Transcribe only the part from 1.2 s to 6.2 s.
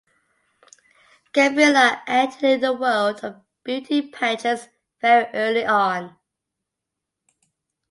Gabriela entered in the world of beauty pageants very early on.